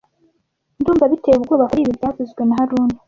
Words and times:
Ndumva 0.79 1.05
biteye 1.11 1.35
ubwoba 1.37 1.67
kuri 1.69 1.81
ibi 1.83 1.97
byavuzwe 1.97 2.41
na 2.45 2.55
haruna 2.59 2.95